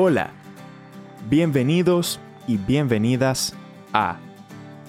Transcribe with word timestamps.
Hola, 0.00 0.30
bienvenidos 1.28 2.20
y 2.46 2.56
bienvenidas 2.56 3.56
a 3.92 4.18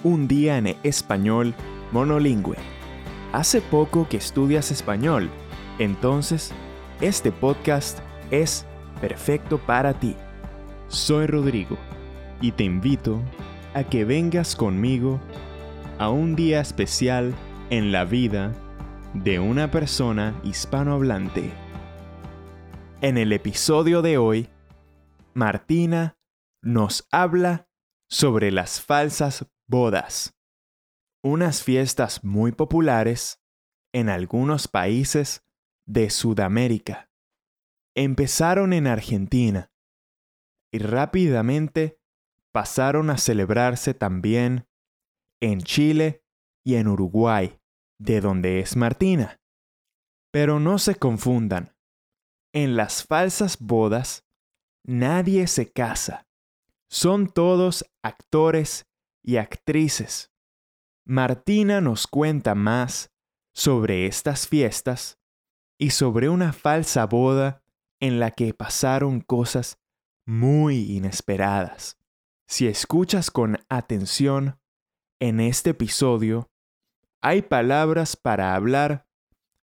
Un 0.04 0.28
día 0.28 0.56
en 0.56 0.76
español 0.84 1.52
monolingüe. 1.90 2.56
Hace 3.32 3.60
poco 3.60 4.06
que 4.08 4.18
estudias 4.18 4.70
español, 4.70 5.28
entonces 5.80 6.52
este 7.00 7.32
podcast 7.32 7.98
es 8.30 8.64
perfecto 9.00 9.58
para 9.58 9.94
ti. 9.94 10.14
Soy 10.86 11.26
Rodrigo 11.26 11.76
y 12.40 12.52
te 12.52 12.62
invito 12.62 13.20
a 13.74 13.82
que 13.82 14.04
vengas 14.04 14.54
conmigo 14.54 15.18
a 15.98 16.08
un 16.08 16.36
día 16.36 16.60
especial 16.60 17.34
en 17.70 17.90
la 17.90 18.04
vida 18.04 18.52
de 19.14 19.40
una 19.40 19.72
persona 19.72 20.40
hispanohablante. 20.44 21.50
En 23.00 23.18
el 23.18 23.32
episodio 23.32 24.02
de 24.02 24.16
hoy, 24.16 24.48
Martina 25.34 26.18
nos 26.62 27.06
habla 27.10 27.68
sobre 28.08 28.50
las 28.50 28.80
falsas 28.80 29.46
bodas, 29.68 30.36
unas 31.22 31.62
fiestas 31.62 32.24
muy 32.24 32.52
populares 32.52 33.40
en 33.92 34.08
algunos 34.08 34.66
países 34.66 35.44
de 35.86 36.10
Sudamérica. 36.10 37.10
Empezaron 37.96 38.72
en 38.72 38.86
Argentina 38.86 39.72
y 40.72 40.78
rápidamente 40.78 42.00
pasaron 42.52 43.10
a 43.10 43.18
celebrarse 43.18 43.94
también 43.94 44.68
en 45.40 45.60
Chile 45.62 46.24
y 46.64 46.74
en 46.74 46.88
Uruguay, 46.88 47.58
de 47.98 48.20
donde 48.20 48.60
es 48.60 48.76
Martina. 48.76 49.40
Pero 50.32 50.60
no 50.60 50.78
se 50.78 50.96
confundan. 50.96 51.76
En 52.52 52.76
las 52.76 53.04
falsas 53.04 53.58
bodas, 53.58 54.26
nadie 54.84 55.46
se 55.46 55.70
casa. 55.70 56.26
Son 56.88 57.28
todos 57.28 57.84
actores 58.02 58.86
y 59.22 59.36
actrices. 59.36 60.30
Martina 61.04 61.80
nos 61.80 62.06
cuenta 62.06 62.54
más 62.54 63.12
sobre 63.52 64.06
estas 64.06 64.48
fiestas 64.48 65.18
y 65.78 65.90
sobre 65.90 66.28
una 66.28 66.52
falsa 66.52 67.06
boda 67.06 67.62
en 68.00 68.20
la 68.20 68.30
que 68.30 68.54
pasaron 68.54 69.20
cosas 69.20 69.78
muy 70.26 70.92
inesperadas. 70.92 71.98
Si 72.46 72.66
escuchas 72.66 73.30
con 73.30 73.58
atención, 73.68 74.58
en 75.20 75.40
este 75.40 75.70
episodio 75.70 76.50
hay 77.20 77.42
palabras 77.42 78.16
para 78.16 78.54
hablar 78.54 79.06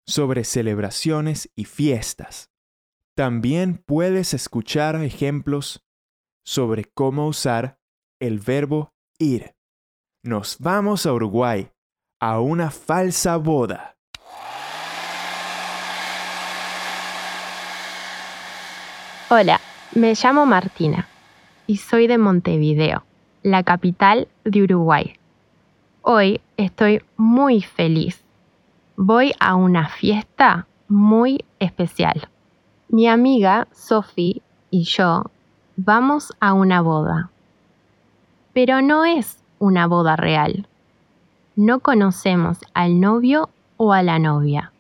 sobre 0.06 0.44
celebraciones 0.44 1.50
y 1.56 1.66
fiestas. 1.66 2.52
También 3.18 3.84
puedes 3.84 4.36
escuchar 4.36 4.96
ejemplos 5.04 5.84
sobre 6.46 6.86
cómo 6.86 7.26
usar 7.26 7.80
el 8.22 8.38
verbo 8.38 8.94
ir. 9.18 9.56
Nos 10.24 10.60
vamos 10.60 11.08
a 11.08 11.14
Uruguay 11.14 11.72
a 12.22 12.40
una 12.40 12.70
falsa 12.70 13.38
boda. 13.38 13.98
Hola, 19.32 19.62
me 19.96 20.14
llamo 20.14 20.46
Martina 20.46 21.08
y 21.66 21.78
soy 21.78 22.06
de 22.06 22.20
Montevideo, 22.20 23.04
la 23.42 23.64
capital 23.64 24.28
de 24.44 24.62
Uruguay. 24.62 25.16
Hoy 26.04 26.40
estoy 26.56 27.02
muy 27.16 27.64
feliz. 27.64 28.24
Voy 28.96 29.34
a 29.40 29.56
una 29.56 29.90
fiesta 29.90 30.68
muy 30.88 31.44
especial. 31.58 32.30
Mi 32.90 33.06
amiga 33.06 33.68
Sophie 33.74 34.42
y 34.72 34.84
yo 34.84 35.26
vamos 35.76 36.32
a 36.40 36.54
una 36.54 36.80
boda. 36.80 37.30
Pero 38.54 38.82
no 38.82 39.04
es 39.04 39.44
una 39.60 39.88
boda 39.88 40.16
real. 40.16 40.68
No 41.58 41.82
conocemos 41.82 42.60
al 42.74 43.02
novio 43.02 43.50
o 43.76 43.92
a 43.92 44.04
la 44.04 44.20
novia. 44.20 44.72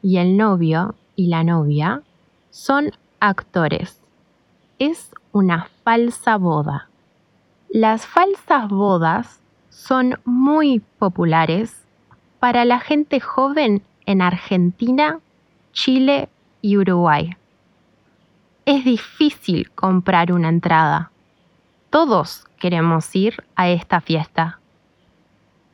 Y 0.00 0.18
el 0.18 0.36
novio 0.36 0.94
y 1.16 1.26
la 1.26 1.42
novia 1.42 2.02
son 2.50 2.92
actores. 3.18 4.00
Es 4.78 5.10
una 5.32 5.66
falsa 5.82 6.36
boda. 6.36 6.88
Las 7.68 8.06
falsas 8.06 8.68
bodas 8.68 9.40
son 9.70 10.20
muy 10.24 10.78
populares 11.00 11.82
para 12.38 12.64
la 12.64 12.78
gente 12.78 13.18
joven 13.18 13.82
en 14.06 14.22
Argentina, 14.22 15.18
Chile 15.72 16.28
y 16.62 16.76
Uruguay. 16.76 17.36
Es 18.70 18.84
difícil 18.84 19.68
comprar 19.72 20.32
una 20.32 20.48
entrada. 20.48 21.10
Todos 21.90 22.44
queremos 22.60 23.16
ir 23.16 23.42
a 23.56 23.68
esta 23.68 24.00
fiesta. 24.00 24.60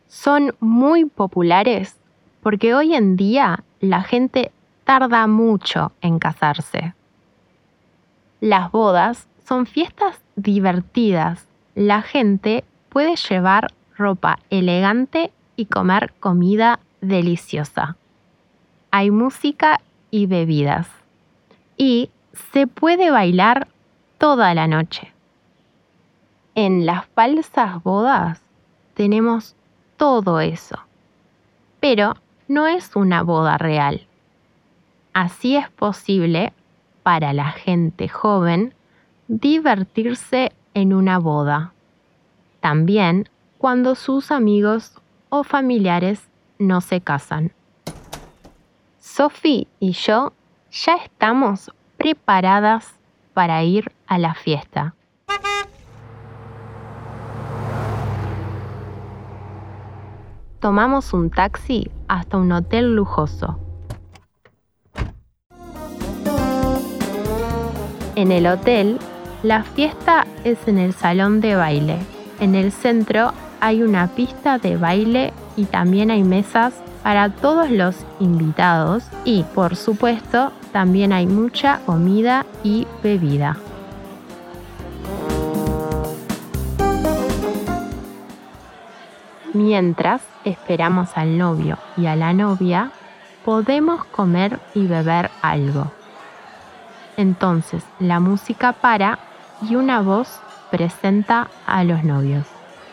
Son 0.08 0.54
muy 0.60 1.04
populares 1.04 1.98
porque 2.42 2.74
hoy 2.74 2.94
en 2.94 3.16
día 3.16 3.64
la 3.80 4.02
gente 4.02 4.50
tarda 4.84 5.26
mucho 5.26 5.92
en 6.00 6.18
casarse. 6.18 6.94
Las 8.40 8.72
bodas 8.72 9.28
son 9.46 9.66
fiestas 9.66 10.22
divertidas. 10.36 11.46
La 11.74 12.00
gente 12.00 12.64
puede 12.88 13.16
llevar 13.16 13.74
ropa 13.94 14.38
elegante 14.48 15.32
y 15.54 15.66
comer 15.66 16.14
comida 16.18 16.80
deliciosa. 17.02 17.98
Hay 18.90 19.10
música 19.10 19.82
y 20.10 20.24
bebidas. 20.24 20.88
Y 21.76 22.08
se 22.52 22.66
puede 22.66 23.10
bailar 23.10 23.68
toda 24.18 24.54
la 24.54 24.66
noche. 24.66 25.12
En 26.54 26.86
las 26.86 27.06
falsas 27.06 27.82
bodas 27.82 28.40
tenemos 28.94 29.54
todo 29.96 30.40
eso. 30.40 30.78
Pero 31.80 32.14
no 32.48 32.66
es 32.66 32.96
una 32.96 33.22
boda 33.22 33.58
real. 33.58 34.06
Así 35.12 35.56
es 35.56 35.68
posible 35.70 36.52
para 37.02 37.32
la 37.32 37.52
gente 37.52 38.08
joven 38.08 38.74
divertirse 39.28 40.52
en 40.74 40.92
una 40.92 41.18
boda. 41.18 41.72
También 42.60 43.28
cuando 43.58 43.94
sus 43.94 44.30
amigos 44.30 45.00
o 45.28 45.44
familiares 45.44 46.28
no 46.58 46.80
se 46.80 47.00
casan. 47.00 47.52
Sophie 48.98 49.66
y 49.80 49.92
yo 49.92 50.32
ya 50.70 50.96
estamos 50.96 51.70
preparadas 52.06 52.94
para 53.34 53.64
ir 53.64 53.90
a 54.06 54.16
la 54.16 54.34
fiesta. 54.34 54.94
Tomamos 60.60 61.12
un 61.12 61.30
taxi 61.30 61.90
hasta 62.06 62.36
un 62.36 62.52
hotel 62.52 62.94
lujoso. 62.94 63.58
En 68.14 68.30
el 68.30 68.46
hotel, 68.46 69.00
la 69.42 69.64
fiesta 69.64 70.28
es 70.44 70.68
en 70.68 70.78
el 70.78 70.92
salón 70.92 71.40
de 71.40 71.56
baile. 71.56 71.98
En 72.38 72.54
el 72.54 72.70
centro 72.70 73.32
hay 73.60 73.82
una 73.82 74.06
pista 74.06 74.58
de 74.58 74.76
baile 74.76 75.32
y 75.56 75.64
también 75.64 76.12
hay 76.12 76.22
mesas 76.22 76.72
para 77.02 77.30
todos 77.30 77.68
los 77.68 77.96
invitados 78.20 79.04
y 79.24 79.42
por 79.42 79.74
supuesto 79.74 80.52
también 80.76 81.14
hay 81.14 81.26
mucha 81.26 81.80
comida 81.86 82.44
y 82.62 82.86
bebida. 83.02 83.56
Mientras 89.54 90.20
esperamos 90.44 91.08
al 91.14 91.38
novio 91.38 91.78
y 91.96 92.04
a 92.04 92.14
la 92.14 92.34
novia, 92.34 92.90
podemos 93.42 94.04
comer 94.04 94.60
y 94.74 94.86
beber 94.86 95.30
algo. 95.40 95.90
Entonces 97.16 97.82
la 97.98 98.20
música 98.20 98.74
para 98.74 99.18
y 99.62 99.76
una 99.76 100.02
voz 100.02 100.40
presenta 100.70 101.48
a 101.64 101.84
los 101.84 102.04
novios. 102.04 102.44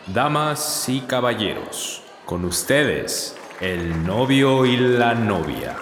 Damas 0.06 0.88
y 0.88 1.02
caballeros, 1.02 2.02
con 2.24 2.46
ustedes, 2.46 3.36
el 3.60 4.06
novio 4.06 4.64
y 4.64 4.78
la 4.78 5.14
novia. 5.14 5.76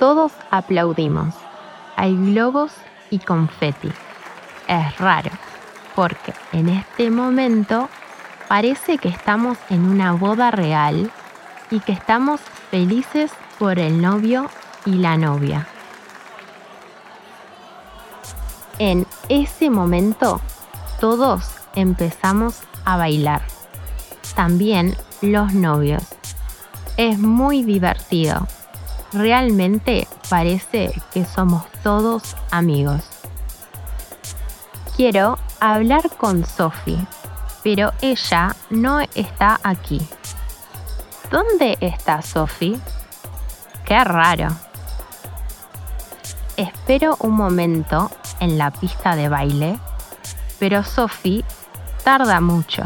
Todos 0.00 0.32
aplaudimos. 0.50 1.34
Hay 1.94 2.16
globos 2.16 2.72
y 3.10 3.18
confeti. 3.18 3.92
Es 4.66 4.96
raro, 4.96 5.30
porque 5.94 6.32
en 6.52 6.70
este 6.70 7.10
momento 7.10 7.90
parece 8.48 8.96
que 8.96 9.08
estamos 9.08 9.58
en 9.68 9.84
una 9.84 10.12
boda 10.12 10.50
real 10.50 11.10
y 11.70 11.80
que 11.80 11.92
estamos 11.92 12.40
felices 12.70 13.30
por 13.58 13.78
el 13.78 14.00
novio 14.00 14.48
y 14.86 14.92
la 14.92 15.18
novia. 15.18 15.68
En 18.78 19.06
ese 19.28 19.68
momento 19.68 20.40
todos 20.98 21.44
empezamos 21.74 22.60
a 22.86 22.96
bailar. 22.96 23.42
También 24.34 24.96
los 25.20 25.52
novios. 25.52 26.04
Es 26.96 27.18
muy 27.18 27.62
divertido. 27.62 28.48
Realmente 29.12 30.06
parece 30.28 30.92
que 31.12 31.24
somos 31.24 31.64
todos 31.82 32.36
amigos. 32.52 33.02
Quiero 34.96 35.38
hablar 35.58 36.08
con 36.16 36.46
Sophie, 36.46 37.04
pero 37.64 37.92
ella 38.02 38.54
no 38.70 39.00
está 39.00 39.58
aquí. 39.64 40.00
¿Dónde 41.30 41.76
está 41.80 42.22
Sophie? 42.22 42.78
Qué 43.84 44.04
raro. 44.04 44.48
Espero 46.56 47.16
un 47.20 47.32
momento 47.32 48.10
en 48.38 48.58
la 48.58 48.70
pista 48.70 49.16
de 49.16 49.28
baile, 49.28 49.78
pero 50.60 50.84
Sophie 50.84 51.44
tarda 52.04 52.40
mucho. 52.40 52.84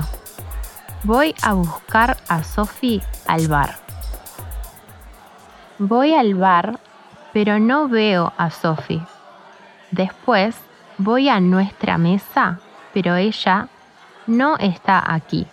Voy 1.02 1.34
a 1.42 1.52
buscar 1.52 2.16
a 2.28 2.42
Sophie 2.42 3.02
al 3.26 3.48
bar. 3.48 3.83
Voy 5.78 6.14
al 6.14 6.34
bar, 6.34 6.78
pero 7.32 7.58
no 7.58 7.88
veo 7.88 8.32
a 8.36 8.50
Sophie. 8.50 9.02
Después 9.90 10.56
voy 10.98 11.28
a 11.28 11.40
nuestra 11.40 11.98
mesa, 11.98 12.60
pero 12.92 13.16
ella 13.16 13.68
no 14.28 14.56
está 14.58 15.12
aquí. 15.12 15.48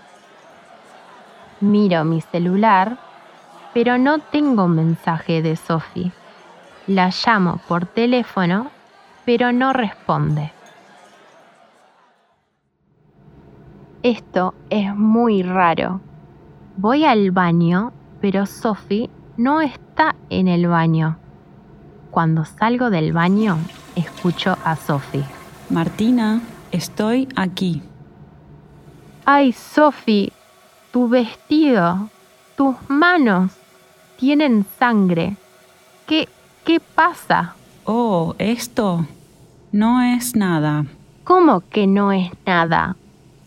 Miro 1.59 2.06
mi 2.06 2.21
celular, 2.21 2.97
pero 3.73 3.97
no 3.97 4.19
tengo 4.19 4.68
mensaje 4.68 5.41
de 5.41 5.56
Sophie. 5.56 6.12
La 6.85 7.09
llamo 7.09 7.59
por 7.67 7.88
teléfono, 7.88 8.69
pero 9.25 9.51
no 9.51 9.74
responde. 9.74 10.51
Esto 14.03 14.53
es 14.69 14.95
muy 14.95 15.41
raro. 15.41 16.00
Voy 16.77 17.06
al 17.06 17.31
baño, 17.31 17.91
pero 18.19 18.45
Sophie 18.45 19.09
no 19.38 19.62
está 19.62 19.90
en 20.30 20.48
el 20.48 20.68
baño. 20.68 21.18
Cuando 22.09 22.45
salgo 22.45 22.89
del 22.89 23.13
baño, 23.13 23.57
escucho 23.95 24.57
a 24.63 24.75
Sophie. 24.75 25.25
Martina, 25.69 26.42
estoy 26.71 27.27
aquí. 27.36 27.81
Ay, 29.25 29.53
Sophie, 29.53 30.33
tu 30.92 31.07
vestido, 31.07 32.09
tus 32.57 32.75
manos 32.89 33.51
tienen 34.18 34.65
sangre. 34.77 35.38
¿Qué, 36.06 36.27
qué 36.65 36.80
pasa? 36.80 37.56
Oh, 37.86 38.36
esto 38.38 39.06
no 39.71 40.01
es 40.01 40.36
nada. 40.36 40.86
¿Cómo 41.24 41.62
que 41.62 41.88
no 41.88 42.12
es 42.12 42.31
nada? 42.45 42.95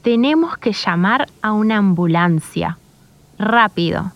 Tenemos 0.02 0.56
que 0.58 0.72
llamar 0.72 1.28
a 1.42 1.52
una 1.52 1.76
ambulancia. 1.78 2.78
Rápido. 3.38 4.12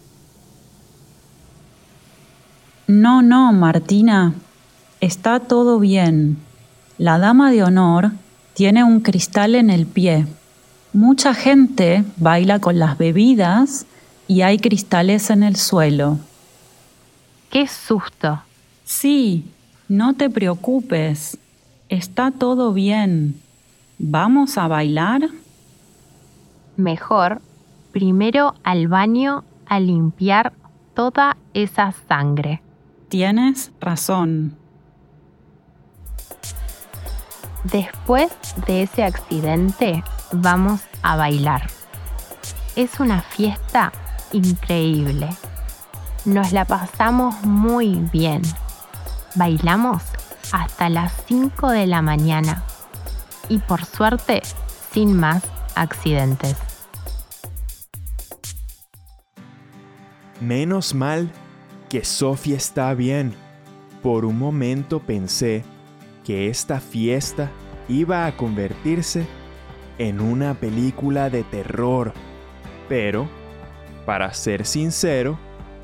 No, 2.89 3.21
no, 3.21 3.53
Martina. 3.53 4.33
Está 5.03 5.41
todo 5.41 5.79
bien. 5.79 6.39
La 6.97 7.19
dama 7.19 7.51
de 7.51 7.63
honor 7.63 8.13
tiene 8.55 8.83
un 8.83 9.01
cristal 9.01 9.55
en 9.57 9.69
el 9.69 9.85
pie. 9.85 10.27
Mucha 10.95 11.35
gente 11.35 12.03
baila 12.17 12.61
con 12.61 12.79
las 12.79 12.97
bebidas 12.97 13.85
y 14.27 14.41
hay 14.41 14.59
cristales 14.59 15.29
en 15.29 15.43
el 15.43 15.57
suelo. 15.57 16.19
¡Qué 17.51 17.67
susto! 17.67 18.41
Sí, 18.85 19.45
no 19.89 20.15
te 20.15 20.31
preocupes. 20.31 21.37
Está 21.91 22.31
todo 22.31 22.73
bien. 22.73 23.39
¿Vamos 23.99 24.57
a 24.57 24.67
bailar? 24.67 25.29
Mejor, 26.79 27.43
primero 27.93 28.55
al 28.65 28.89
baño 28.89 29.45
a 29.67 29.79
limpiar 29.79 30.55
toda 30.95 31.37
esa 31.53 31.93
sangre. 32.09 32.63
Tienes 33.09 33.73
razón. 33.81 34.59
Después 37.65 38.31
de 38.67 38.83
ese 38.83 39.03
accidente, 39.03 40.05
vamos 40.33 40.83
a 41.03 41.17
bailar. 41.17 41.71
Es 42.77 43.01
una 43.01 43.23
fiesta 43.23 43.93
increíble. 44.33 45.31
Nos 46.27 46.53
la 46.53 46.67
pasamos 46.67 47.43
muy 47.45 47.95
bien. 48.13 48.43
Bailamos 49.37 50.03
hasta 50.53 50.91
las 50.91 51.13
5 51.29 51.71
de 51.71 51.87
la 51.87 52.03
mañana 52.03 52.63
y 53.49 53.57
por 53.59 53.87
suerte 53.87 54.43
sin 54.93 55.19
más 55.19 55.43
accidentes. 55.75 56.59
Menos 60.41 60.95
mal 60.95 61.33
que 61.89 62.05
Sofía 62.05 62.57
está 62.57 62.95
bien. 62.95 63.35
Por 64.03 64.25
un 64.25 64.39
momento 64.39 65.01
pensé 65.01 65.65
que 66.25 66.49
esta 66.49 66.81
fiesta 66.81 67.51
iba 67.89 68.27
a 68.27 68.37
convertirse 68.37 69.27
en 69.99 70.21
una 70.21 70.55
película 70.55 71.31
de 71.31 71.43
terror. 71.45 72.13
Pero, 72.89 73.29
para 74.07 74.33
ser 74.35 74.65
sincero, 74.65 75.39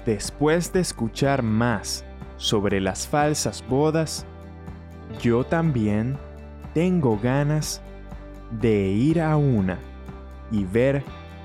después 0.06 0.72
de 0.72 0.80
escuchar 0.80 1.42
más 1.42 2.04
sobre 2.36 2.80
las 2.80 3.08
falsas 3.08 3.64
bodas, 3.68 4.26
yo 5.20 5.44
también 5.44 6.16
tengo 6.72 7.18
ganas 7.18 7.80
de 8.50 8.88
ir 8.88 9.20
a 9.20 9.36
una 9.36 9.78
y 10.50 10.64
ver 10.64 11.02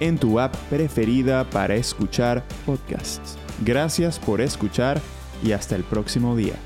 en 0.00 0.18
tu 0.18 0.40
app 0.40 0.54
preferida 0.68 1.48
para 1.48 1.74
escuchar 1.74 2.44
podcasts. 2.66 3.38
Gracias 3.64 4.18
por 4.18 4.42
escuchar 4.42 5.00
y 5.42 5.52
hasta 5.52 5.76
el 5.76 5.84
próximo 5.84 6.36
día. 6.36 6.56